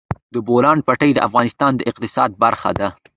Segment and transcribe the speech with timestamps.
[0.33, 2.87] د بولان پټي د افغانستان د اقتصاد برخه ده.